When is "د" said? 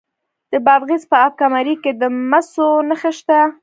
0.51-0.53, 2.01-2.03